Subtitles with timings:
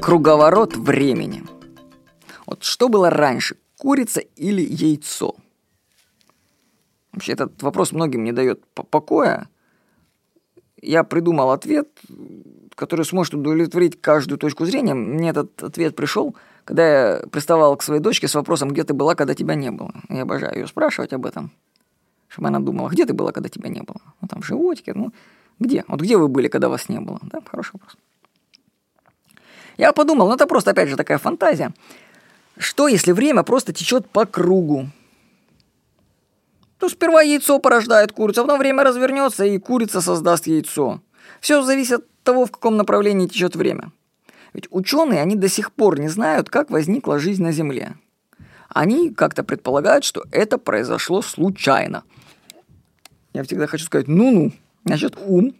[0.00, 1.44] Круговорот времени.
[2.46, 5.36] Вот что было раньше, курица или яйцо?
[7.12, 9.48] Вообще этот вопрос многим не дает покоя.
[10.80, 11.88] Я придумал ответ,
[12.74, 14.94] который сможет удовлетворить каждую точку зрения.
[14.94, 19.14] Мне этот ответ пришел, когда я приставал к своей дочке с вопросом, где ты была,
[19.14, 19.92] когда тебя не было.
[20.08, 21.52] Я обожаю ее спрашивать об этом,
[22.28, 24.00] чтобы она думала, где ты была, когда тебя не было.
[24.22, 25.12] Ну, там, в животике, ну,
[25.58, 25.84] где?
[25.88, 27.18] Вот где вы были, когда вас не было?
[27.22, 27.96] Да, хороший вопрос.
[29.80, 31.72] Я подумал, ну это просто, опять же, такая фантазия.
[32.58, 34.90] Что, если время просто течет по кругу?
[36.76, 41.00] То сперва яйцо порождает курицу, а потом время развернется, и курица создаст яйцо.
[41.40, 43.90] Все зависит от того, в каком направлении течет время.
[44.52, 47.96] Ведь ученые, они до сих пор не знают, как возникла жизнь на Земле.
[48.68, 52.02] Они как-то предполагают, что это произошло случайно.
[53.32, 54.52] Я всегда хочу сказать, ну-ну,
[54.84, 55.54] значит, ум,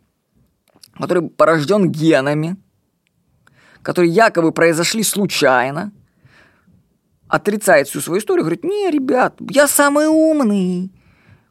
[0.98, 2.58] который порожден генами,
[3.82, 5.92] которые якобы произошли случайно,
[7.28, 10.90] отрицает всю свою историю, говорит, не, ребят, я самый умный,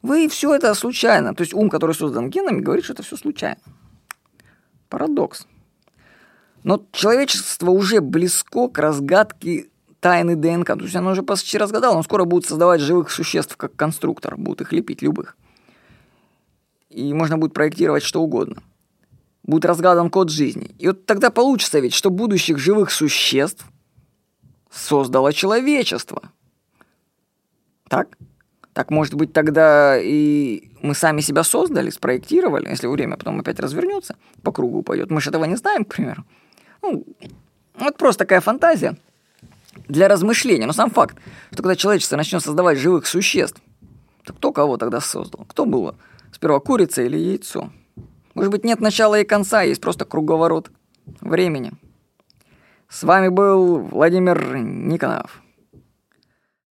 [0.02, 1.34] вы все это случайно.
[1.34, 3.60] То есть ум, который создан генами, говорит, что это все случайно.
[4.88, 5.46] Парадокс.
[6.62, 9.68] Но человечество уже близко к разгадке
[10.00, 10.68] тайны ДНК.
[10.68, 14.62] То есть оно уже почти разгадало, он скоро будет создавать живых существ как конструктор, будут
[14.62, 15.36] их лепить любых.
[16.90, 18.62] И можно будет проектировать что угодно.
[19.50, 20.70] Будет разгадан код жизни.
[20.78, 23.66] И вот тогда получится ведь, что будущих живых существ
[24.70, 26.22] создало человечество.
[27.88, 28.16] Так?
[28.74, 34.14] Так, может быть, тогда и мы сами себя создали, спроектировали, если время потом опять развернется,
[34.44, 35.10] по кругу пойдет.
[35.10, 36.24] Мы же этого не знаем, к примеру.
[36.80, 37.04] Ну,
[37.74, 38.96] вот просто такая фантазия
[39.88, 40.66] для размышления.
[40.66, 41.16] Но сам факт,
[41.50, 43.60] что когда человечество начнет создавать живых существ,
[44.22, 45.44] то кто кого тогда создал?
[45.48, 45.96] Кто было?
[46.30, 47.72] Сперва курица или яйцо?
[48.40, 50.70] Может быть, нет начала и конца, есть просто круговорот
[51.20, 51.72] времени.
[52.88, 55.42] С вами был Владимир Никонов.